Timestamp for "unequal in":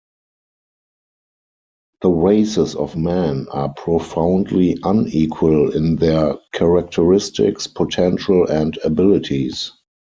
4.81-5.95